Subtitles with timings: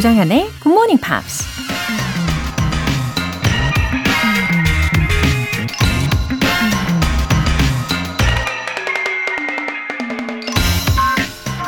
[0.00, 1.44] 조장현의 Good Morning Pops.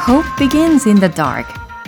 [0.07, 1.46] Hope begins in the dark.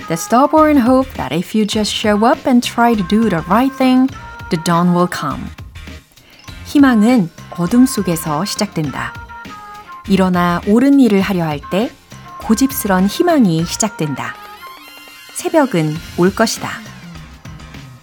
[0.09, 3.73] The stubborn hope that if you just show up and try to do the right
[3.75, 4.13] thing,
[4.51, 5.45] the dawn will come.
[6.67, 9.15] 희망은 어둠 속에서 시작된다.
[10.09, 11.91] 일어나 옳은 일을 하려 할 때
[12.43, 14.44] 고집스런 희망이 시작된다.
[15.35, 16.71] 새벽은 올 것이다.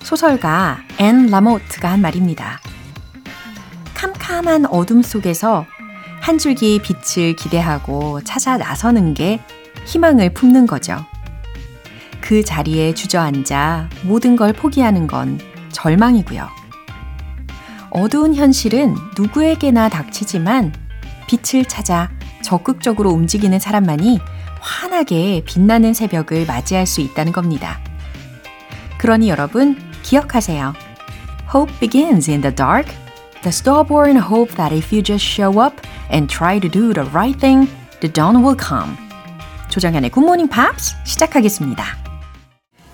[0.04, 2.60] 소설가 앤 라모트가 한 말입니다.
[3.94, 5.66] 캄캄한 어둠 속에서
[6.20, 9.40] 한 줄기 빛을 기대하고 찾아 나서는 게
[9.86, 11.06] 희망을 품는 거죠.
[12.20, 15.40] 그 자리에 주저앉아 모든 걸 포기하는 건
[15.72, 16.48] 절망이고요.
[17.92, 20.74] 어두운 현실은 누구에게나 닥치지만
[21.28, 22.10] 빛을 찾아
[22.44, 24.20] 적극적으로 움직이는 사람만이
[24.62, 27.80] 환하게 빛나는 새벽을 맞이할 수 있다는 겁니다.
[28.98, 30.74] 그러니 여러분 기억하세요.
[31.54, 32.90] Hope begins in the dark.
[33.42, 35.82] The stillborn hope that if you just show up
[36.12, 37.68] and try to do the right thing,
[38.00, 38.96] the dawn will come.
[39.70, 41.84] 조정현의 굿모닝 팝스 시작하겠습니다.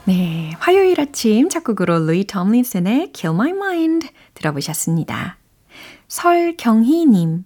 [0.06, 5.38] 네, 화요일 아침 첫 곡으로 루이 톰린슨의 Kill My Mind 들어보셨습니다.
[6.08, 7.44] 설경희님,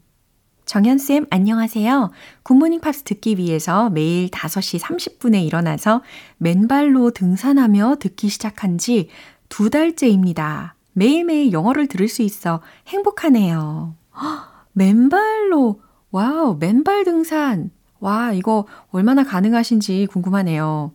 [0.71, 2.11] 정현쌤 안녕하세요.
[2.43, 6.01] 굿모닝 팝스 듣기 위해서 매일 5시 30분에 일어나서
[6.37, 9.09] 맨발로 등산하며 듣기 시작한 지
[9.51, 10.75] 두 달째입니다.
[10.93, 13.95] 매일매일 영어를 들을 수 있어 행복하네요.
[14.15, 14.25] 허,
[14.71, 17.69] 맨발로, wow, 맨발 등산.
[17.99, 20.93] 와, 이거 얼마나 가능하신지 궁금하네요.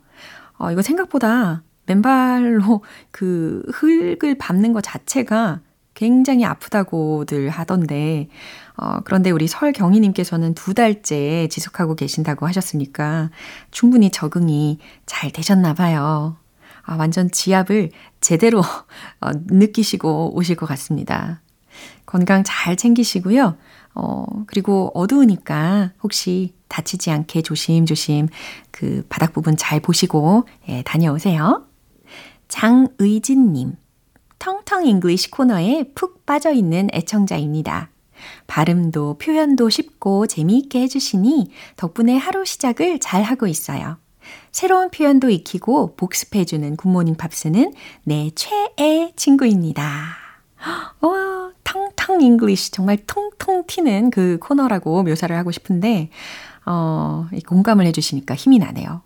[0.57, 5.61] 어, 이거 생각보다 맨발로 그 흙을 밟는 것 자체가
[5.93, 8.31] 굉장히 아프다고들 하던데,
[8.77, 13.31] 어, 그런데 우리 설경희님께서는 두 달째 지속하고 계신다고 하셨으니까
[13.71, 16.37] 충분히 적응이 잘 되셨나 봐요.
[16.83, 17.91] 아, 완전 지압을
[18.21, 18.61] 제대로
[19.21, 21.41] 어, 느끼시고 오실 것 같습니다.
[22.05, 23.57] 건강 잘 챙기시고요.
[23.95, 28.29] 어, 그리고 어두우니까 혹시 다치지 않게 조심조심
[28.71, 31.65] 그 바닥 부분 잘 보시고 예, 다녀오세요.
[32.49, 33.73] 장의진님,
[34.39, 37.91] 텅텅 English 코너에 푹 빠져있는 애청자입니다.
[38.47, 43.99] 발음도 표현도 쉽고 재미있게 해주시니 덕분에 하루 시작을 잘 하고 있어요.
[44.53, 47.73] 새로운 표현도 익히고 복습해주는 굿모닝 팝스는
[48.05, 50.17] 내 최애 친구입니다.
[51.01, 56.11] 와, 텅텅 English 정말 통통 튀는 그 코너라고 묘사를 하고 싶은데
[56.65, 59.03] 어, 공감을 해주시니까 힘이 나네요.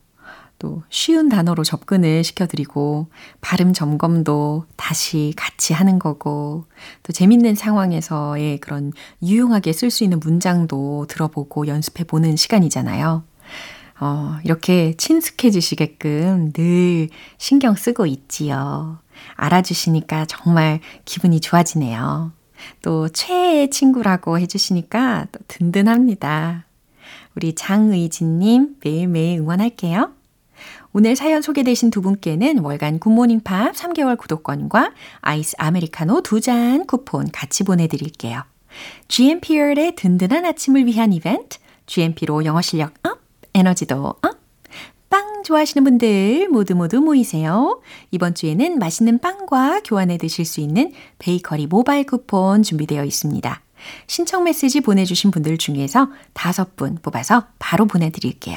[0.61, 3.09] 또 쉬운 단어로 접근을 시켜드리고
[3.41, 6.67] 발음 점검도 다시 같이 하는 거고
[7.03, 13.25] 또 재밌는 상황에서의 그런 유용하게 쓸 수 있는 문장도 들어보고 연습해 보는 시간이잖아요.
[14.01, 18.99] 어, 이렇게 친숙해지시게끔 늘 신경 쓰고 있지요.
[19.37, 22.33] 알아주시니까 정말 기분이 좋아지네요.
[22.83, 26.67] 또 최애의 친구라고 해주시니까 또 든든합니다.
[27.35, 30.20] 우리 장의진님 매일매일 응원할게요.
[30.93, 37.31] 오늘 사연 소개되신 두 분께는 월간 굿모닝 팝스 3개월 구독권과 아이스 아메리카노 두 잔 쿠폰
[37.31, 38.43] 같이 보내드릴게요.
[39.09, 43.21] GMP의 든든한 아침을 위한 이벤트, GMP로 영어 실력 up,
[43.55, 44.41] 에너지도 up,
[45.11, 47.81] 빵 좋아하시는 분들 모두 모두 모이세요.
[48.11, 53.61] 이번 주에는 맛있는 빵과 교환해 드실 수 있는 베이커리 모바일 쿠폰 준비되어 있습니다.
[54.07, 58.57] 신청 메시지 보내주신 분들 중에서 다섯 분 뽑아서 바로 보내드릴게요.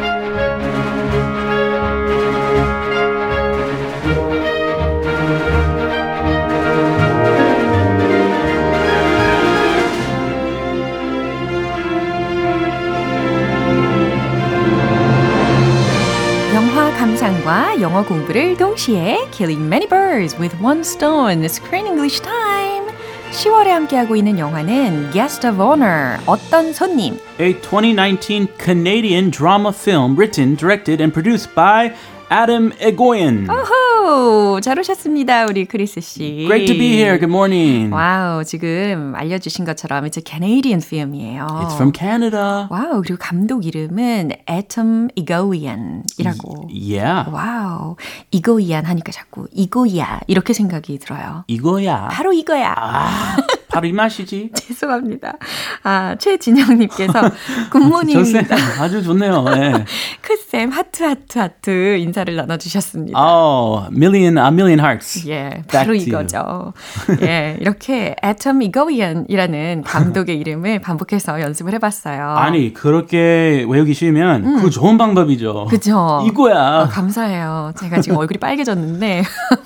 [17.30, 22.86] 영화 감상과 영어 공부를 동시에 Killing many birds with one stone Screen English Time
[23.30, 30.56] 10월에 함께하고 있는 영화는 Guest of Honor 어떤 손님 a 2019 Canadian drama film written,
[30.56, 31.94] directed, and produced by
[32.28, 33.46] Adam Egoyan.
[34.01, 37.19] 오호 잘 오셨습니다 우리 크리스 씨 Great to be here.
[37.19, 37.93] Good morning.
[37.93, 42.65] 와우 지금 알려주신 것처럼 it's a Canadian film이에요 It's from Canada.
[42.69, 47.29] 와우 그리고 감독 이름은 Atom Egoyan이라고 Yeah.
[47.31, 47.95] 와우
[48.31, 52.07] 이거이안 하니까 자꾸 이거야 이렇게 생각이 들어요 이거야.
[52.11, 53.37] 바로 이거야 아,
[53.71, 54.51] 바로 이 맛이지.
[54.55, 55.33] 죄송합니다.
[55.83, 57.13] 아, 최진영님께서
[57.71, 58.55] Good morning입니다.
[58.79, 59.43] 아주 좋네요.
[59.43, 59.85] 네.
[60.21, 63.17] 크쌤 하트 하트 하트 인사를 나눠주셨습니다.
[63.19, 65.27] Oh, million, a million hearts.
[65.29, 66.73] 예, 바로 이거죠.
[67.21, 72.21] 예, 이렇게 Atom Egoyan이라는 감독의 이름을 반복해서 연습을 해봤어요.
[72.31, 74.61] 아니 그렇게 외우기 쉬우면 음.
[74.61, 75.67] 그 좋은 방법이죠.
[75.69, 76.23] 그죠.
[76.27, 76.81] 이거야.
[76.81, 77.71] 아, 감사해요.
[77.79, 79.23] 제가 지금 얼굴이 빨개졌는데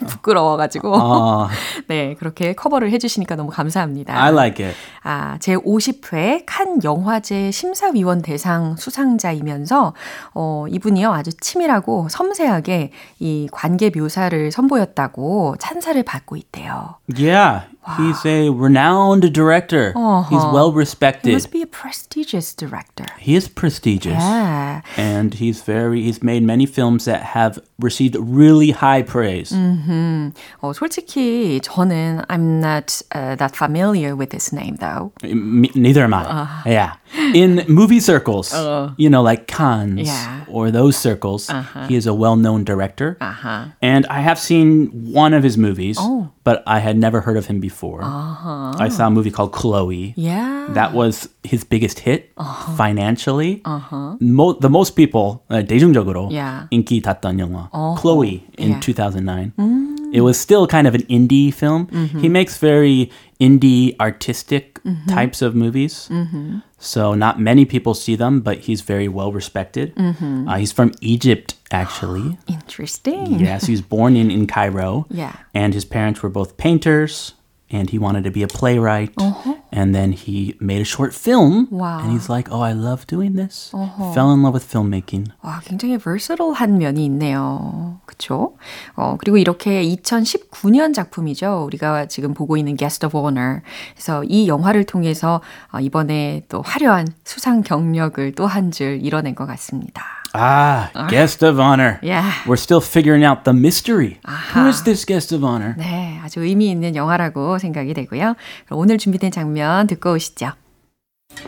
[0.07, 1.49] 부끄러워가지고 아.
[1.87, 3.94] 네 그렇게 커버를 해주시니까 너무 감사합니다.
[4.07, 4.77] I like it.
[5.03, 9.93] 아, 제 50회 칸 영화제 심사위원 대상 수상자이면서
[10.33, 16.95] 어, 이분이요 아주 치밀하고 섬세하게 이 관계 묘사를 선보였다고 찬사를 받고 있대요.
[17.15, 17.67] Yeah.
[17.86, 17.96] Wow.
[17.96, 19.92] He's a renowned director.
[19.96, 20.28] Uh-huh.
[20.28, 21.30] He's well respected.
[21.30, 23.06] He must be a prestigious director.
[23.18, 24.20] He is prestigious.
[24.20, 24.82] Yeah.
[24.96, 29.50] And he's very he's made many films that have received really high praise.
[29.50, 30.32] Mm-hmm.
[30.62, 35.12] 어, 솔직히 저는 I'm not uh, that familiar with his name though.
[35.22, 36.24] Me, neither am I.
[36.24, 36.46] Uh.
[36.66, 36.92] Yeah.
[37.34, 38.92] In movie circles, uh.
[38.96, 40.44] you know, like Cannes yeah.
[40.48, 41.86] or those circles, uh-huh.
[41.86, 43.16] he is a well-known director.
[43.20, 43.66] Uh-huh.
[43.82, 45.96] And I have seen one of his movies.
[46.00, 48.02] Oh but I had never heard of him before.
[48.02, 48.74] Uh-huh.
[48.78, 50.14] I saw a movie called Chloe.
[50.16, 50.68] Yeah.
[50.70, 52.76] That was his biggest hit uh-huh.
[52.76, 53.60] financially.
[53.64, 54.16] Uh-huh.
[54.20, 56.66] Mo- the most people, uh, 대중적으로 yeah.
[56.70, 57.68] 인기 탔던 영화.
[57.72, 58.00] Uh-huh.
[58.00, 58.80] Chloe in yeah.
[58.80, 59.52] 2009.
[59.58, 59.90] Mm.
[60.12, 61.86] It was still kind of an indie film.
[61.86, 62.18] Mm-hmm.
[62.18, 65.06] He makes very indie artistic mm-hmm.
[65.06, 66.08] types of movies.
[66.10, 66.66] Mm-hmm.
[66.85, 69.95] So not many people see them, but he's very well respected.
[69.95, 70.47] Mm-hmm.
[70.47, 72.37] Uh, he's from Egypt, actually.
[72.47, 73.39] Interesting.
[73.39, 75.05] Yes, he was born in, in Cairo.
[75.09, 75.35] Yeah.
[75.53, 77.33] And his parents were both painters,
[77.71, 79.11] and he wanted to be a playwright.
[79.17, 79.55] Uh-huh.
[79.71, 81.67] And then he made a short film.
[81.71, 81.99] Wow.
[81.99, 83.71] And he's like, oh, I love doing this.
[83.73, 84.13] Uh-huh.
[84.13, 85.31] Fell in love with filmmaking.
[85.43, 87.99] 와, 굉장히 versatile한 면이 있네요.
[88.05, 88.55] 그쵸?
[88.95, 91.63] 어, 그리고 이렇게 2019년 작품이죠.
[91.65, 93.61] 우리가 지금 보고 있는 Guest of Honor.
[93.95, 95.41] 그래서 이 영화를 통해서
[95.73, 100.03] 어, 이번에 또 화려한 수상 경력을 또 한 줄 이뤄낸 것 같습니다.
[100.34, 101.98] Ah, guest of honor.
[102.02, 102.32] Yeah.
[102.46, 104.20] We're still figuring out the mystery.
[104.24, 104.54] 아하.
[104.54, 105.74] Who is this guest of honor?
[105.76, 108.36] 네, 아주 의미 있는 영화라고 생각이 되고요.
[108.66, 110.52] 그럼 오늘 준비된 장면 듣고 오시죠.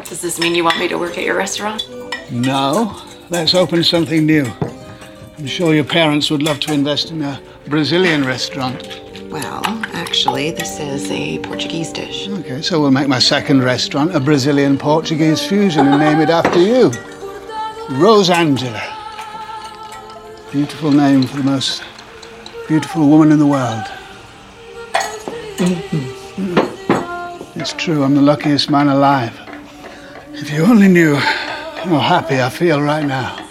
[0.04, 1.86] Does this mean you want me to work at your restaurant?
[2.30, 2.96] No.
[3.30, 4.46] Let's open something new.
[5.38, 8.82] I'm sure your parents would love to invest in a Brazilian restaurant.
[9.30, 9.62] Well,
[9.94, 12.28] actually, this is a Portuguese dish.
[12.28, 16.60] Okay, so we'll make my second restaurant a Brazilian Portuguese fusion and name it after
[16.60, 16.92] you.
[17.87, 18.83] Rosangela.
[20.51, 21.81] Beautiful name for the most
[22.67, 23.85] beautiful woman in the world.
[25.57, 27.57] Mm-hmm.
[27.57, 29.39] It's true, I'm the luckiest man alive.
[30.33, 33.46] If you only knew how happy I feel right now.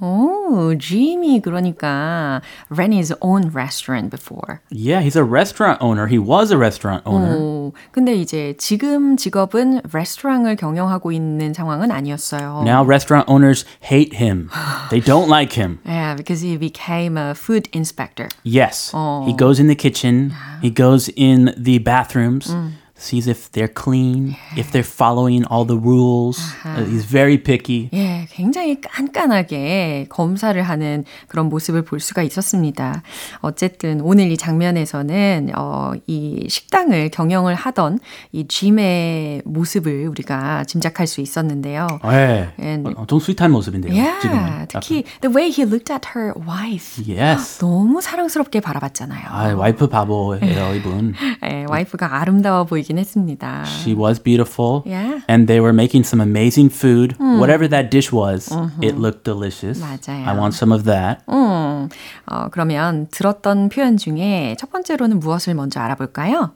[0.00, 4.60] 오, Jimmy 그러니까 ran his own restaurant before.
[4.70, 6.08] Yeah, he's a restaurant owner.
[6.08, 7.38] He was a restaurant owner.
[7.38, 12.64] 오, 근데 이제 지금 직업은 레스토랑을 경영하고 있는 상황은 아니었어요.
[12.64, 14.50] Now restaurant owners hate him.
[14.90, 15.78] They don't like him.
[15.86, 18.28] Yeah, because he became a food inspector.
[18.42, 18.90] Yes.
[18.92, 19.24] 어.
[19.26, 20.32] He goes in the kitchen.
[20.60, 22.50] He goes in the bathrooms.
[22.50, 22.74] 음.
[22.99, 26.37] Sees if they're clean, if they're following all the rules.
[26.65, 27.89] Uh, he's very picky.
[27.93, 33.01] 예, 굉장히 깐깐하게 검사를 하는 그런 모습을 볼 수가 있었습니다.
[33.39, 37.99] 어쨌든 오늘 이 장면에서는 어, 이 식당을 경영을 하던
[38.33, 41.87] 이 짐의 모습을 우리가 짐작할 수 있었는데요.
[42.03, 43.93] 네, And, 어, 좀 스윗한 모습인데요.
[43.93, 44.67] yeah, 지금은.
[44.67, 47.01] 특히 the way he looked at her wife.
[47.07, 47.59] Yes.
[47.59, 49.25] 너무 사랑스럽게 바라봤잖아요.
[49.29, 51.13] 아, 와이프 바보예요, 이분.
[51.49, 53.64] 예, 와이프가 아름다워 보이 긴 했습니다.
[53.66, 54.82] She was beautiful.
[54.86, 55.20] Yeah.
[55.28, 57.16] And they were making some amazing food.
[57.18, 58.50] Whatever that dish was,
[58.82, 59.80] it looked delicious.
[59.80, 60.26] 맞아요.
[60.26, 61.22] I want some of that.
[61.28, 61.88] 음,
[62.26, 66.52] 어, 그러면 들었던 표현 중에 첫 번째로는 무엇을 먼저 알아볼까요?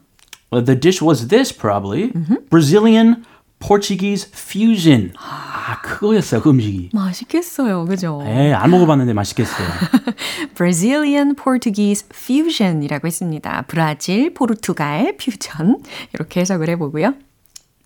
[0.51, 2.11] Well, the dish was this probably.
[2.49, 3.23] Brazilian
[3.66, 5.12] Portuguese fusion.
[5.16, 6.90] 아, 그거였어요, 그 음식이.
[6.92, 8.22] 맛있겠어요, 그죠?
[8.26, 9.66] 에, 안 먹어봤는데 맛있겠어요.
[10.54, 13.64] Brazilian Portuguese Fusion이라고 했습니다.
[13.66, 15.78] 브라질, 포르투갈 퓨전
[16.12, 17.14] 이렇게 해석을 해보고요.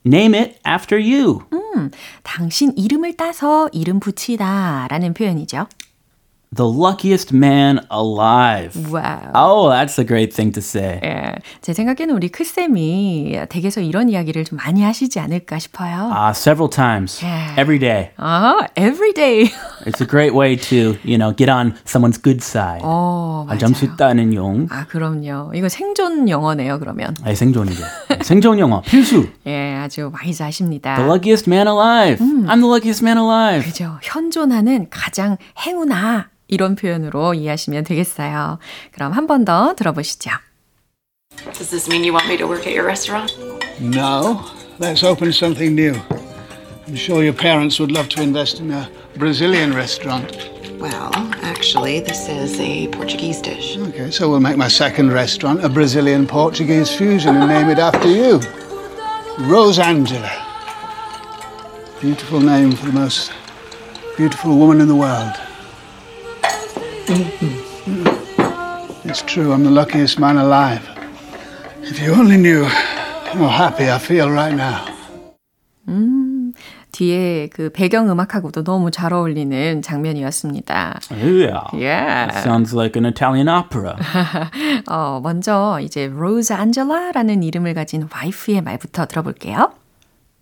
[0.04, 1.40] Name it after you.
[1.52, 1.90] 음,
[2.24, 5.68] 당신 이름을 따서 이름 붙이다 라는 표현이죠.
[6.56, 8.72] The luckiest man alive.
[8.90, 9.32] 와우.
[9.34, 10.98] Oh, that's a great thing to say.
[11.04, 16.10] 예, 제 생각에는 우리 크쌤이 댁에서 이런 이야기를 좀 많이 하시지 않을까 싶어요.
[16.10, 17.52] Uh, several times, Yeah.
[17.60, 18.10] every day.
[18.16, 19.50] 아, every day.
[19.84, 22.80] It's a great way to, you know, get on someone's good side.
[22.82, 23.94] 어, 아, 점수.
[23.96, 24.66] 따는 용.
[24.70, 25.52] 아, 그럼요.
[25.54, 27.14] 이거 생존 영어네요, 그러면.
[27.24, 27.84] 아, 생존이죠.
[28.22, 29.28] 생존 영어 필수.
[29.46, 30.96] 예, 아주 와이즈 하십니다.
[30.96, 32.24] The luckiest man alive.
[32.24, 33.64] I'm the luckiest man alive.
[33.70, 33.98] 그죠.
[34.02, 36.30] 현존하는 가장 행운아.
[36.47, 38.59] 이런 표현으로 이해하시면 되겠어요.
[38.91, 40.29] 그럼 한 번 더 들어보시죠.
[41.53, 43.33] Does this mean you want me to work at your restaurant?
[43.79, 44.41] No.
[44.79, 45.95] Let's open something new.
[46.87, 50.29] I'm sure your parents would love to invest in a Brazilian restaurant.
[50.79, 53.77] Well, actually, this is a Portuguese dish.
[53.77, 58.09] Okay, so we'll make my second restaurant a Brazilian Portuguese fusion and name it after
[58.09, 58.39] you.
[59.47, 60.29] Rosangela.
[62.01, 63.31] Beautiful name for the most
[64.17, 65.33] beautiful woman in the world.
[69.04, 70.86] It's true, I'm the luckiest man alive.
[71.80, 74.84] If you only knew how happy I feel right now.
[75.88, 76.52] 음,
[76.92, 81.00] 뒤에 그 배경 음악하고도 너무 잘 어울리는 장면이었습니다.
[81.10, 81.64] Yeah.
[81.72, 82.28] Yeah.
[82.28, 83.96] That sounds like an Italian opera.
[84.86, 89.72] 어, 먼저 이제 로즈 안젤라라는 이름을 가진 와이프의 말부터 들어볼게요.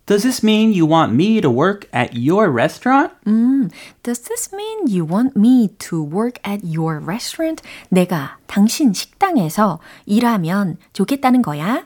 [0.07, 3.11] Does this mean you want me to work at your restaurant?
[3.27, 3.69] 음,
[4.03, 7.61] does this mean you want me to work at your restaurant?
[7.89, 11.85] 내가 당신 식당에서 일하면 좋겠다는 거야?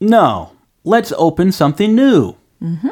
[0.00, 0.52] No.
[0.84, 2.34] Let's open something new.
[2.60, 2.88] 음흠,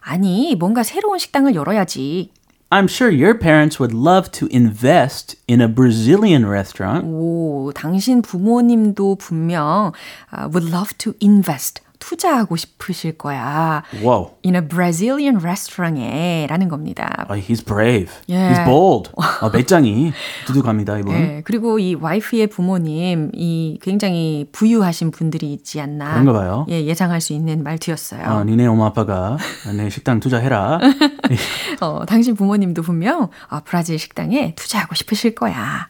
[0.00, 2.30] 아니, 뭔가 새로운 식당을 열어야지.
[2.70, 7.04] I'm sure your parents would love to invest in a Brazilian restaurant.
[7.04, 9.92] 오, 당신 부모님도 분명
[10.32, 13.83] uh, would love to invest, 투자하고 싶으실 거야.
[14.01, 14.31] Whoa.
[14.45, 17.25] In a Brazilian restaurant에 라는 겁니다.
[17.29, 18.11] Oh, he's brave.
[18.27, 18.53] Yeah.
[18.53, 19.11] He's bold.
[19.41, 20.13] 어, 배짱이
[20.45, 21.13] 두둑합니다, 이분.
[21.13, 26.11] 네, 그리고 이 와이프의 부모님, 이 굉장히 부유하신 분들이 있지 않나.
[26.13, 26.65] 그런가 봐요.
[26.69, 28.23] 예, 예상할 수 있는 말투였어요.
[28.27, 29.37] 어, 니네 엄마 아빠가
[29.75, 30.79] 내 식당 투자해라.
[31.81, 35.89] 어, 당신 부모님도 분명 어, 브라질 식당에 투자하고 싶으실 거야.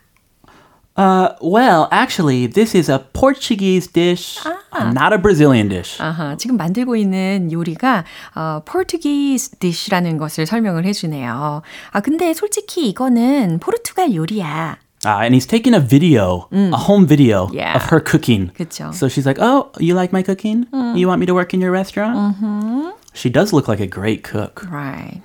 [0.97, 5.97] Uh, well, actually, this is a Portuguese dish, uh, not a Brazilian dish.
[5.99, 11.63] 아하, 지금 만들고 있는 요리가 어, Portuguese dish라는 것을 설명을 해주네요.
[11.93, 14.77] 아, 근데 솔직히 이거는 포르투갈 요리야.
[15.05, 17.75] Uh, and he's taking a video, a home video Yeah.
[17.75, 18.53] of her cooking.
[18.55, 18.93] 그쵸.
[18.95, 20.67] So she's like, "Oh, you like my cooking?
[20.95, 22.15] You want me to work in your restaurant?"
[23.15, 24.63] She does look like a great cook.
[24.71, 25.21] Right.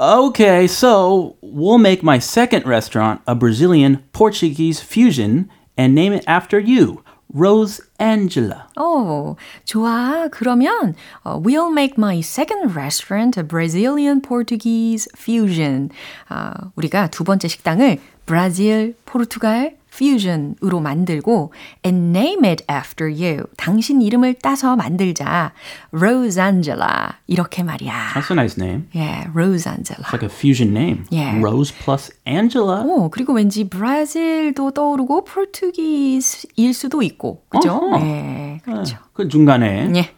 [0.00, 6.58] Okay, so we'll make my second restaurant a Brazilian Portuguese fusion and name it after
[6.58, 8.66] you, Rose Angela.
[8.78, 10.28] 오, 좋아.
[10.30, 15.90] 그러면 어, we'll make my second restaurant a Brazilian Portuguese fusion.
[16.28, 21.53] 아, 우리가 두 번째 식당을 브라질, 포르투갈 fusion으로 만들고
[21.85, 23.45] and name it after you.
[23.55, 25.53] 당신 이름을 따서 만들자.
[25.93, 27.13] Rose Angela.
[27.27, 28.13] 이렇게 말이야.
[28.13, 28.87] That's a nice name.
[28.95, 30.03] 예, Rose Angela.
[30.03, 31.05] It's like a fusion name.
[31.09, 31.39] Yeah.
[31.41, 32.83] Rose plus Angela.
[32.83, 37.43] 오, 그리고 왠지 브라질도 떠오르고 포르투기스일 수도 있고.
[37.47, 37.71] 그죠?
[37.75, 37.99] 어허.
[37.99, 38.97] 네, 그렇죠.
[39.13, 40.09] 그 중간에 예.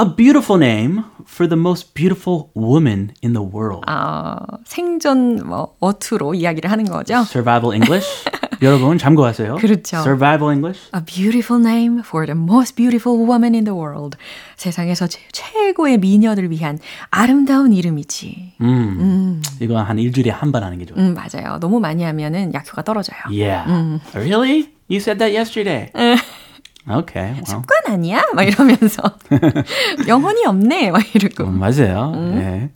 [0.00, 3.84] A beautiful name for the most beautiful woman in the world.
[3.90, 7.24] 어, 생존 뭐 어투로 이야기를 하는 거죠.
[7.26, 8.06] Survival English.
[8.60, 9.56] 여러분 참고하세요.
[9.56, 9.98] 그렇죠.
[9.98, 10.90] Survival English.
[10.94, 14.16] A beautiful name for the most beautiful woman in the world.
[14.56, 16.78] 세상에서 제, 최고의 미녀를 위한
[17.10, 18.54] 아름다운 이름이지.
[18.60, 19.42] 음.
[19.60, 21.00] 이거 한 일주일에 한 번 하는 게 좋아요.
[21.04, 21.58] 음, 맞아요.
[21.60, 23.18] 너무 많이 하면은 약효가 떨어져요.
[23.30, 24.00] Yeah.
[24.14, 24.70] Really?
[24.90, 25.90] You said that yesterday.
[26.90, 27.32] Okay.
[27.32, 27.44] Well.
[27.46, 28.22] 습관 아니야?
[28.34, 29.02] 막 이러면서
[30.08, 30.90] 영혼이 없네.
[30.90, 31.44] 막 이러고.
[31.44, 32.12] 음, 맞아요.
[32.14, 32.70] 네.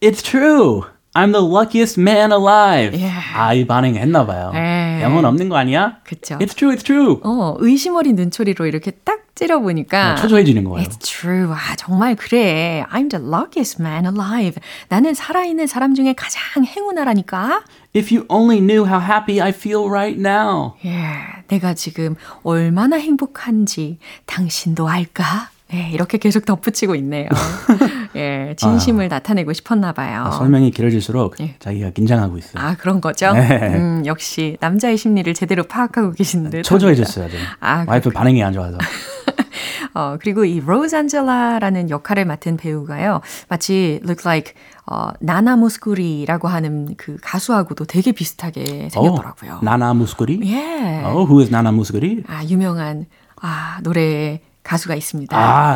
[0.00, 0.82] It's true.
[1.14, 2.92] I'm the luckiest man alive.
[2.98, 3.14] Yeah.
[3.36, 4.50] 아, 이 반응 했나 봐요.
[4.52, 5.00] 네.
[5.02, 5.98] 영혼 없는 거 아니야?
[6.04, 6.38] 그쵸.
[6.38, 7.20] It's true, it's true.
[7.22, 10.86] 어, 의심 어린 눈초리로 이렇게 딱 찌려보니까 어, 초조해지는 거예요.
[10.88, 11.52] It's true.
[11.52, 12.84] 아, 정말 그래.
[12.90, 14.60] I'm the luckiest man alive.
[14.88, 17.64] 나는 살아있는 사람 중에 가장 행운아라니까.
[17.96, 20.74] If you only knew how happy I feel right now.
[20.84, 25.50] 예, 내가 지금 얼마나 행복한지 당신도 알까?
[25.72, 27.28] 예, 이렇게 계속 덧붙이고 있네요.
[28.16, 30.24] 예, 진심을 나타내고 싶었나 봐요.
[30.26, 31.56] 아, 설명이 길어질수록 예.
[31.58, 32.62] 자기가 긴장하고 있어요.
[32.62, 33.32] 아, 그런 거죠?
[33.32, 33.74] 네.
[33.74, 36.62] 음, 역시 남자의 심리를 제대로 파악하고 계신 듯.
[36.62, 37.44] 초조해졌어요, 지금.
[37.60, 38.78] 아, 와이프 반응이 안 좋아서.
[39.94, 43.20] 어, 그리고 이 로즈 안젤라라는 역할을 맡은 배우가요.
[43.48, 44.52] 마치 look like
[44.86, 49.60] 어, 나나 무스쿠리라고 하는 그 가수하고도 되게 비슷하게 생겼더라고요.
[49.62, 50.40] 나나 무스쿠리?
[50.44, 51.02] 예.
[51.04, 52.24] Oh, who is 나나 무스쿠리?
[52.26, 53.06] 아, 유명한
[53.40, 55.35] 아, 노래 가수가 있습니다.
[55.37, 55.75] 아,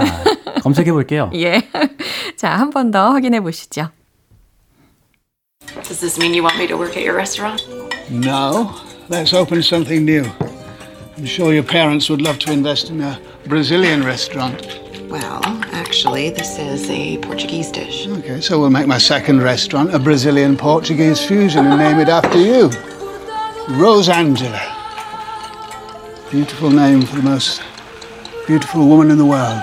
[0.61, 1.29] 검색해 볼게요.
[1.35, 1.61] 예.
[2.37, 3.89] 자, 한 번 더 확인해 보시죠.
[5.83, 7.63] Does this mean you want me to work at your restaurant?
[8.09, 8.71] No.
[9.09, 10.25] Let's open something new.
[11.17, 14.65] I'm sure your parents would love to invest in a Brazilian restaurant.
[15.09, 15.41] Well,
[15.73, 18.07] actually, this is a Portuguese dish.
[18.07, 22.37] Okay, so we'll make my second restaurant a Brazilian Portuguese fusion and name it after
[22.39, 22.69] you.
[23.77, 24.59] Rosangela.
[26.31, 27.61] Beautiful name for the most
[28.48, 29.62] beautiful woman in the world.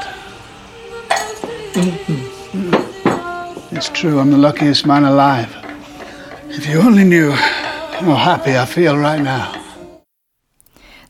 [3.72, 5.50] It's true, I'm the luckiest man alive.
[6.50, 9.52] If you only knew how happy I feel right now.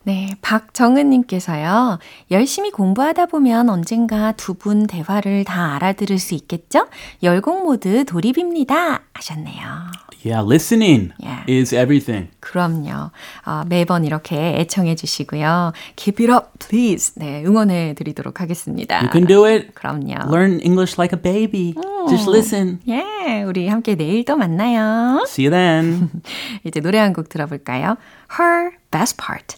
[0.04, 2.00] 네, 박정은님께서요.
[2.32, 6.88] 열심히 공부하다 보면 언젠가 두 분 대화를 다 알아들을 수 있겠죠?
[7.24, 9.02] 열공 모드 돌입입니다.
[9.14, 9.66] 하셨네요.
[10.26, 11.44] Yeah, listening Yeah.
[11.48, 12.30] is everything.
[12.40, 13.12] 그럼요.
[13.46, 15.72] 어, 매번 이렇게 애청해 주시고요.
[15.96, 17.14] Keep it up, please.
[17.16, 19.02] 네, 응원해 드리도록 하겠습니다.
[19.02, 19.74] You can do it.
[19.76, 20.34] 그럼요.
[20.34, 21.76] Learn English like a baby.
[22.10, 22.80] Just listen.
[22.88, 25.24] 예, 우리 함께 내일 또 만나요.
[25.28, 26.10] See you then.
[26.66, 27.98] 이제 노래 한 곡 들어볼까요?
[28.40, 29.58] Her Best Part.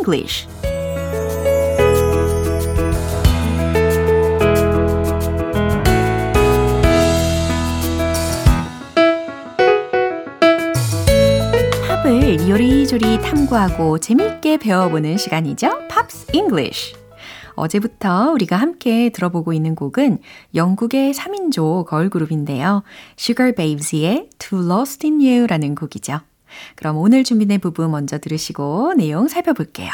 [0.00, 0.46] English.
[11.86, 15.88] 팝을 요리조리 탐구하고 재미있게 배워보는 시간이죠.
[15.88, 16.94] Pops English.
[17.56, 20.18] 어제부터 우리가 함께 들어보고 있는 곡은
[20.54, 22.82] 영국의 3인조 걸그룹인데요.
[23.18, 26.20] Sugar Babes의 Too Lost in You라는 곡이죠.
[26.76, 29.90] 그럼 오늘 준비된 부분 먼저 들으시고 내용 살펴볼게요.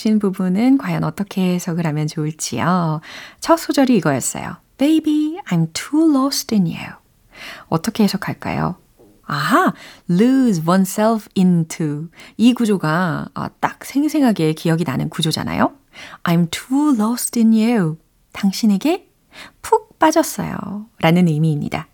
[0.00, 3.00] 들으신 부분은 과연 어떻게 해석을 하면 좋을지요.
[3.40, 4.56] 첫 소절이 이거였어요.
[4.78, 6.94] Baby, I'm too lost in you.
[7.68, 8.76] 어떻게 해석할까요?
[9.24, 9.74] 아하,
[10.08, 12.08] lose oneself into.
[12.38, 15.72] 이 구조가 아, 딱 생생하게 기억이 나는 구조잖아요.
[16.22, 17.98] I'm too lost in you.
[18.32, 19.10] 당신에게
[19.60, 20.86] 푹 빠졌어요.
[21.00, 21.88] 라는 의미입니다.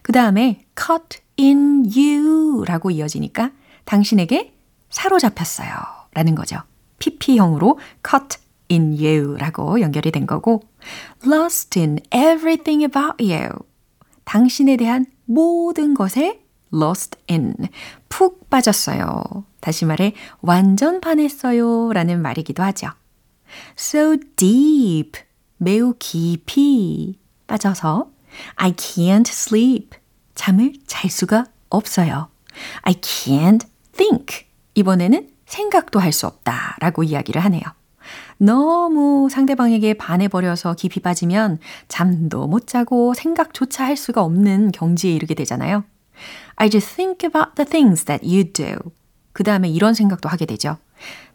[0.00, 3.52] 그 다음에 caught in you 라고 이어지니까
[3.84, 4.54] 당신에게
[4.88, 5.70] 사로잡혔어요.
[6.14, 6.58] 라는 거죠.
[7.02, 8.38] PP형으로 caught
[8.70, 10.62] in you 라고 연결이 된 거고
[11.26, 13.50] lost in everything about you.
[14.24, 16.40] 당신에 대한 모든 것에
[16.72, 17.54] lost in.
[18.08, 19.44] 푹 빠졌어요.
[19.60, 21.92] 다시 말해 완전 반했어요.
[21.92, 22.88] 라는 말이기도 하죠.
[23.78, 25.20] so deep.
[25.56, 28.10] 매우 깊이 빠져서
[28.56, 29.98] I can't sleep.
[30.34, 32.28] 잠을 잘 수가 없어요.
[32.82, 34.46] I can't think.
[34.74, 37.62] 이번에는 생각도 할 수 없다 라고 이야기를 하네요.
[38.38, 45.84] 너무 상대방에게 반해버려서 깊이 빠지면 잠도 못 자고 생각조차 할 수가 없는 경지에 이르게 되잖아요.
[46.56, 48.76] I just think about the things that you do.
[49.32, 50.78] 그 다음에 이런 생각도 하게 되죠.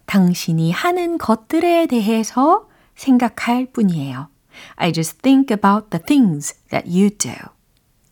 [0.06, 4.28] 당신이 하는 것들에 대해서 생각할 뿐이에요.
[4.76, 7.32] I just think about the things that you do.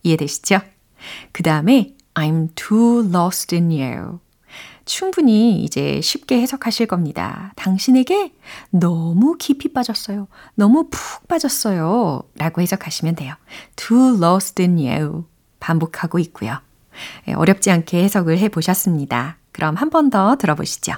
[0.03, 0.61] 이해되시죠?
[1.31, 4.19] 그 다음에 I'm too lost in you.
[4.85, 7.51] 충분히 이제 쉽게 해석하실 겁니다.
[7.55, 8.31] 당신에게
[8.69, 10.27] 너무 깊이 빠졌어요.
[10.55, 12.23] 너무 푹 빠졌어요.
[12.35, 13.33] 라고 해석하시면 돼요.
[13.75, 15.25] too lost in you.
[15.59, 16.59] 반복하고 있고요.
[17.27, 19.37] 예, 어렵지 않게 해석을 해 보셨습니다.
[19.51, 20.93] 그럼 한 번 더 들어보시죠.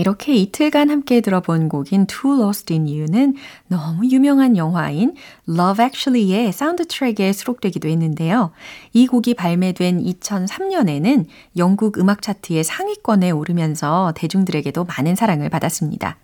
[0.00, 3.36] 이렇게 이틀간 함께 들어본 곡인 Too Lost in You는
[3.68, 5.14] 너무 유명한 영화인
[5.46, 8.52] Love Actually의 사운드 트랙에 수록되기도 했는데요.
[8.94, 11.26] 이 곡이 발매된 2003년에는
[11.58, 16.16] 영국 음악 차트의 상위권에 오르면서 대중들에게도 많은 사랑을 받았습니다.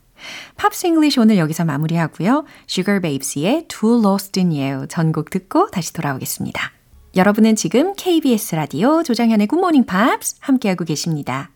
[0.57, 2.45] Pops English 오늘 여기서 마무리하고요.
[2.69, 6.73] Sugababes의 Too Lost in You 전곡 듣고 다시 돌아오겠습니다.
[7.15, 11.51] 여러분은 지금 KBS 라디오 조정현의 굿모닝 팝스 함께하고 계십니다.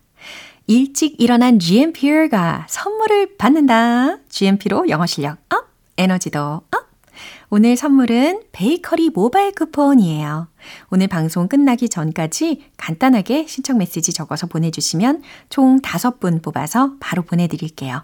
[0.67, 4.17] 일찍 일어난 GMP가 선물을 받는다.
[4.29, 6.91] GMP로 영어 실력 up, 에너지도 up.
[7.49, 10.47] 오늘 선물은 베이커리 모바일 쿠폰이에요.
[10.89, 18.03] 오늘 방송 끝나기 전까지 간단하게 신청 메시지 적어서 보내주시면 총 5분 뽑아서 바로 보내드릴게요.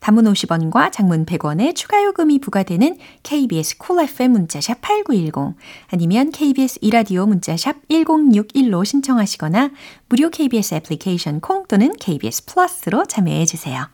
[0.00, 5.56] 단문 50원과 장문 100원의 추가 요금이 부과되는 KBS Cool FM 문자샵 8910
[5.88, 9.70] 아니면 KBS 2라디오 문자샵 1061로 신청하시거나
[10.08, 13.88] 무료 KBS 애플리케이션 콩 또는 KBS 플러스로 참여해 주세요.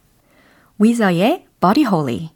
[0.78, 2.35] 위저의 Body Holy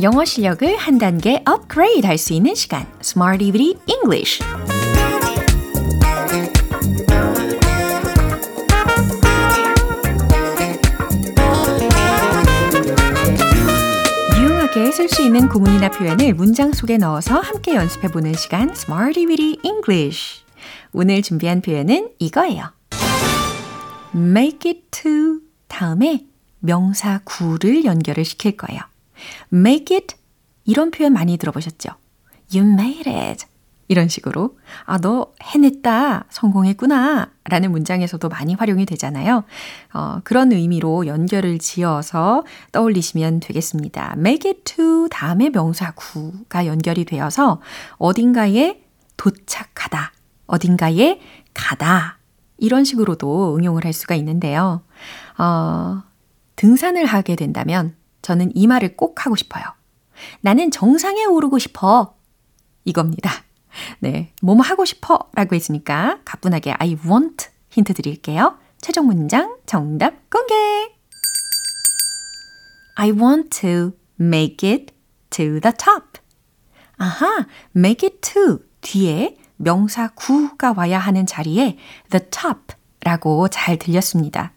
[0.00, 2.86] 영어 실력을 한 단계 업그레이드 할 수 있는 시간.
[3.02, 4.40] Smarty English.
[14.38, 18.70] 유용하게 쓸 수 있는 구문이나 표현을 문장 속에 넣어서 함께 연습해 보는 시간.
[18.70, 20.42] Smarty Weedy English.
[20.92, 22.70] 오늘 준비한 표현은 이거예요.
[24.14, 25.40] Make it to.
[25.66, 26.24] 다음에
[26.60, 28.80] 명사 구를 연결을 시킬 거예요
[29.52, 30.16] make it
[30.64, 31.90] 이런 표현 많이 들어보셨죠?
[32.52, 33.46] You made it.
[33.88, 36.26] 이런 식으로 아, 너 해냈다.
[36.28, 37.30] 성공했구나.
[37.44, 39.44] 라는 문장에서도 많이 활용이 되잖아요.
[39.94, 44.14] 어, 그런 의미로 연결을 지어서 떠올리시면 되겠습니다.
[44.18, 47.62] make it to 다음에 명사 구가 연결이 되어서
[47.96, 48.82] 어딘가에
[49.16, 50.12] 도착하다.
[50.46, 51.20] 어딘가에
[51.54, 52.18] 가다.
[52.58, 54.82] 이런 식으로도 응용을 할 수가 있는데요.
[55.38, 56.02] 어,
[56.56, 57.94] 등산을 하게 된다면
[58.28, 59.64] 저는 이 말을 꼭 하고 싶어요.
[60.42, 62.14] 나는 정상에 오르고 싶어.
[62.84, 63.30] 이겁니다.
[64.00, 64.34] 네.
[64.42, 68.58] 뭐뭐 하고 싶어 라고 했으니까 가뿐하게 I want 힌트 드릴게요.
[68.82, 70.54] 최종 문장 정답 공개!
[72.96, 74.92] I want to make it
[75.30, 76.20] to the top.
[76.98, 81.78] 아하, make it to 뒤에 명사 구가 와야 하는 자리에
[82.10, 84.52] the top 라고 잘 들렸습니다.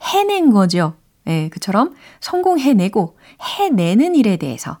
[0.00, 0.99] 해낸 거죠.
[1.26, 3.16] 예, 그처럼 성공해내고
[3.58, 4.78] 해내는 일에 대해서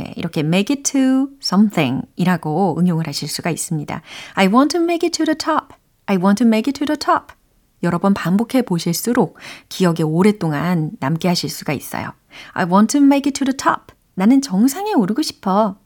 [0.00, 4.02] 예, 이렇게 make it to something 이라고 응용을 하실 수가 있습니다.
[4.34, 5.74] I want to make it to the top.
[6.06, 7.34] I want to make it to the top.
[7.82, 12.12] 여러 번 반복해 보실수록 기억에 오랫동안 남게 하실 수가 있어요.
[12.52, 13.94] I want to make it to the top.
[14.14, 15.76] 나는 정상에 오르고 싶어.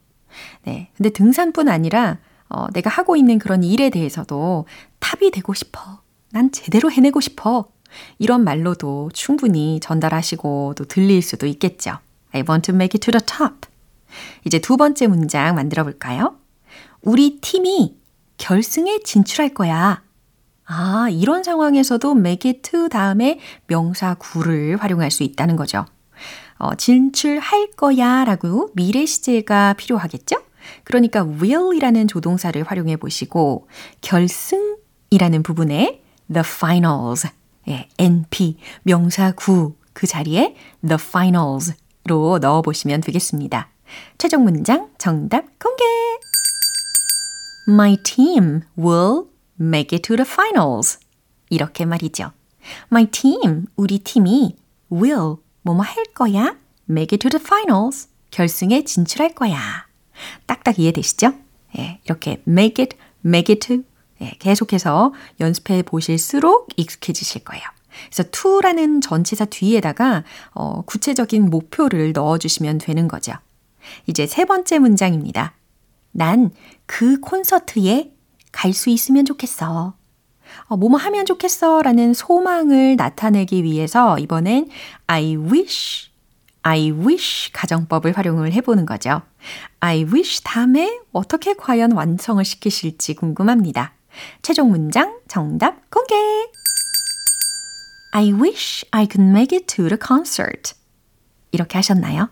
[0.64, 0.90] 네.
[0.96, 4.66] 근데 등산뿐 아니라 어, 내가 하고 있는 그런 일에 대해서도
[5.00, 6.00] 탑이 되고 싶어.
[6.30, 7.68] 난 제대로 해내고 싶어.
[8.18, 11.98] 이런 말로도 충분히 전달하시고 또 들릴 수도 있겠죠.
[12.32, 13.68] I want to make it to the top.
[14.44, 16.36] 이제 두 번째 문장 만들어 볼까요?
[17.02, 17.96] 우리 팀이
[18.38, 20.02] 결승에 진출할 거야.
[20.64, 25.84] 아, 이런 상황에서도 make it to 다음에 명사 구를 활용할 수 있다는 거죠.
[26.58, 30.36] 어, 진출할 거야 라고 미래 시제가 필요하겠죠?
[30.84, 33.68] 그러니까 will이라는 조동사를 활용해 보시고
[34.00, 36.02] 결승이라는 부분에
[36.32, 37.28] the finals
[37.68, 40.54] 예, NP, 명사 구, 그 자리에
[40.86, 43.68] the finals로 넣어보시면 되겠습니다.
[44.18, 45.84] 최종 문장 정답 공개!
[47.68, 49.26] My team will
[49.60, 50.98] make it to the finals.
[51.50, 52.32] 이렇게 말이죠.
[52.90, 54.56] My team, 우리 팀이
[54.90, 56.56] will, 뭐뭐 할 거야?
[56.90, 58.08] make it to the finals.
[58.30, 59.86] 결승에 진출할 거야.
[60.46, 61.34] 딱딱 이해되시죠?
[61.78, 63.84] 예, 이렇게 make it, make it to
[64.22, 67.64] 예, 계속해서 연습해 보실수록 익숙해지실 거예요.
[68.10, 73.32] 그래서 to라는 전치사 뒤에다가 어, 구체적인 목표를 넣어주시면 되는 거죠.
[74.06, 75.54] 이제 세 번째 문장입니다.
[76.12, 76.50] 난
[76.86, 78.12] 그 콘서트에
[78.52, 79.94] 갈 수 있으면 좋겠어.
[80.66, 84.68] 어, 뭐뭐 하면 좋겠어 라는 소망을 나타내기 위해서 이번엔
[85.06, 86.10] I wish,
[86.62, 89.22] I wish 가정법을 활용을 해보는 거죠.
[89.80, 93.94] I wish 다음에 어떻게 과연 완성을 시키실지 궁금합니다.
[94.42, 96.14] 최종 문장 정답 공개!
[98.12, 100.74] I wish I could make it to the concert.
[101.50, 102.28] 이렇게 하셨나요?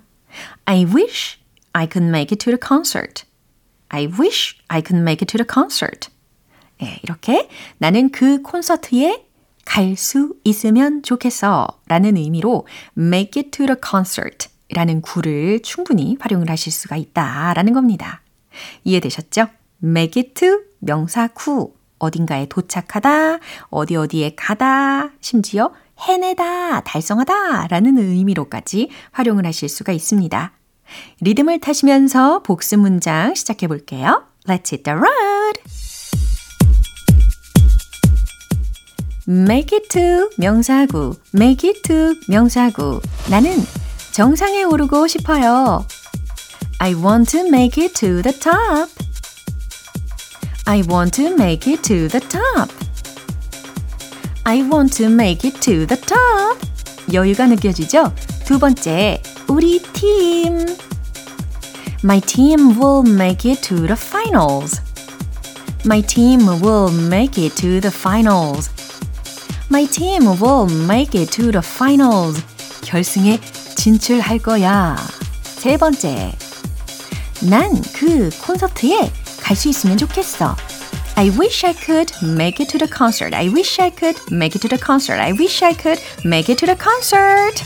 [0.67, 1.39] I wish
[1.73, 3.25] I could make it to the concert.
[3.89, 6.11] I wish I could make it to the concert.
[6.83, 9.27] 예, 이렇게 나는 그 콘서트에
[9.65, 12.67] 갈 수 있으면 좋겠어 라는 의미로
[12.99, 18.23] make it to the concert 라는 구를 충분히 활용을 하실 수가 있다 라는 겁니다.
[18.85, 19.49] 이해되셨죠?
[19.83, 23.39] make it to 명사 구 어딘가에 도착하다,
[23.69, 30.53] 어디 어디에 가다, 심지어 해내다, 달성하다 라는 의미로까지 활용을 하실 수가 있습니다.
[31.21, 34.25] 리듬을 타시면서 복습 문장 시작해 볼게요.
[34.47, 35.61] Let's hit the road!
[39.29, 43.01] Make it to 명사구, make it to 명사구.
[43.31, 43.51] 나는
[44.13, 45.87] 정상에 오르고 싶어요.
[46.81, 49.00] I want to make it to the top.
[50.71, 52.71] I want to make it to the top.
[54.47, 56.61] I want to make it to the top.
[57.13, 58.13] 여유가 느껴지죠?
[58.45, 60.65] 두 번째, 우리 팀.
[62.05, 64.81] My team will make it to the finals.
[65.85, 68.71] My team will make it to the finals.
[69.73, 72.45] My team will make it to the finals.
[72.83, 73.41] 결승에
[73.75, 74.97] 진출할 거야.
[75.43, 76.31] 세 번째.
[77.43, 79.11] 난 그 콘서트에
[79.51, 80.55] 갈 수 있으면 좋겠어.
[81.17, 83.35] I wish I could make it to the concert.
[83.35, 85.21] I wish I could make it to the concert.
[85.21, 87.65] I wish I could make it to the concert.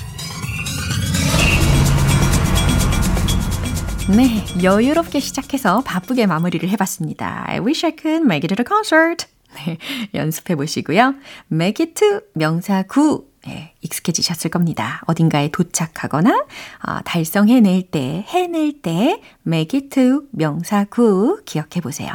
[4.17, 7.45] 네, 여유롭게 시작해서 바쁘게 마무리를 해봤습니다.
[7.49, 9.27] I wish I could make it to the concert.
[9.53, 9.77] 네,
[10.15, 11.17] 연습해 보시고요.
[11.53, 13.34] make it to 명사 구.
[13.47, 15.03] 네, 익숙해지셨을 겁니다.
[15.07, 22.15] 어딘가에 도착하거나 어, 달성해낼 때, 해낼 때 make it to 명사 구 기억해 보세요.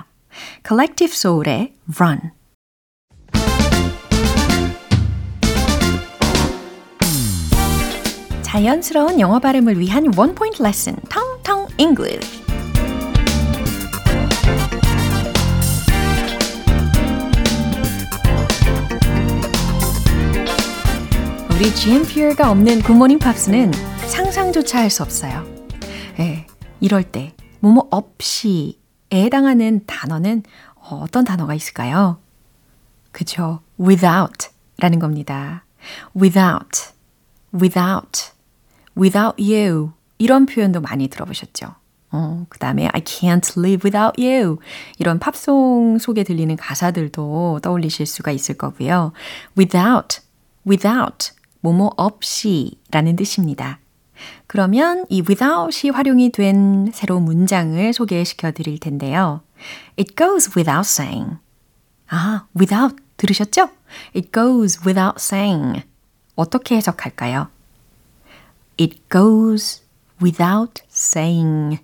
[0.68, 2.32] Collective Soul의 Run.
[8.42, 12.38] 자연스러운 영어 발음을 위한 원 포인트 레슨, 텅텅 English.
[21.60, 23.74] 우리 GMP가 없는 굿모닝 팝스는
[24.08, 25.45] 상상조차 할 수 없어요.
[26.17, 26.48] 예,
[26.80, 28.76] 이럴 때 뭐뭐 없이에
[29.12, 30.43] 해당하는 단어는
[30.89, 32.17] 어떤 단어가 있을까요?
[33.12, 33.60] 그죠?
[33.78, 35.65] without 라는 겁니다.
[36.15, 36.93] without,
[37.54, 38.32] without,
[38.98, 41.76] without you 이런 표현도 많이 들어보셨죠?
[42.12, 44.60] 어, 그 다음에 I can't live without you
[44.98, 49.12] 이런 팝송 속에 들리는 가사들도 떠올리실 수가 있을 거고요.
[49.58, 50.22] without,
[50.65, 53.80] without 뭐뭐 없이 라는 뜻입니다.
[54.48, 59.41] 그러면 이 without이 활용이 된 새로운 문장을 소개시켜 드릴 텐데요.
[59.98, 61.38] It goes without saying.
[62.10, 63.69] 아, without 들으셨죠?
[64.15, 65.84] It goes without saying.
[66.36, 67.50] 어떻게 해석할까요?
[68.80, 69.84] It goes
[70.22, 71.80] without saying.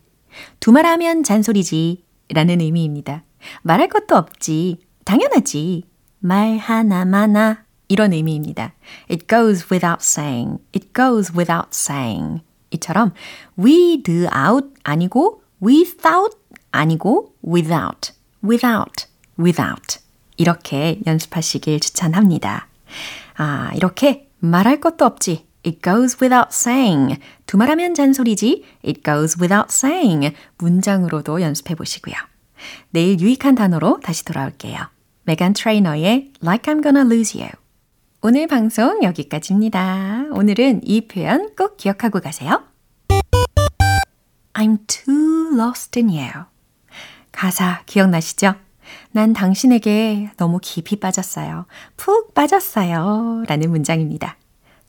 [0.60, 3.24] 두말하면 잔소리지 라는 의미입니다.
[3.62, 4.80] 말할 것도 없지.
[5.04, 5.84] 당연하지.
[6.20, 8.74] 말 하나마나 이런 의미입니다.
[9.10, 10.60] It goes without saying.
[10.76, 12.42] It goes without saying.
[12.72, 13.14] 이처럼
[13.58, 16.38] without 아니고 without
[16.72, 18.12] 아니고 without,
[18.44, 19.08] without,
[19.40, 20.00] without
[20.38, 22.68] 이렇게 연습하시길 추천합니다.
[23.38, 25.46] 아, 이렇게 말할 것도 없지.
[25.66, 27.20] It goes without saying.
[27.48, 28.64] 두말하면 잔소리지.
[28.86, 30.36] It goes without saying.
[30.58, 32.16] 문장으로도 연습해 보시고요.
[32.92, 34.78] 내일 유익한 단어로 다시 돌아올게요.
[35.24, 37.50] 메간 트레이너의 Like I'm Gonna Lose You.
[38.28, 40.30] 오늘 방송 여기까지입니다.
[40.32, 42.64] 오늘은 이 표현 꼭 기억하고 가세요.
[44.54, 46.46] I'm too lost in you.
[47.32, 48.56] 가사 기억나시죠?
[49.12, 51.68] 난 당신에게 너무 깊이 빠졌어요.
[51.98, 53.44] 푹 빠졌어요.
[53.48, 54.38] 라는 문장입니다.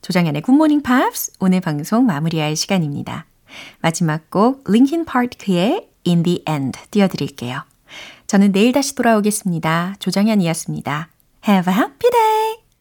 [0.01, 3.27] 조정현의 굿모닝 팝스 오늘 방송 마무리할 시간입니다.
[3.83, 7.65] 마지막 곡 링킨 파크의 In the End 띄워드릴게요.
[8.29, 9.97] 저는 내일 다시 돌아오겠습니다.
[9.99, 11.11] 조정연이었습니다.
[11.47, 12.66] Have a happy day!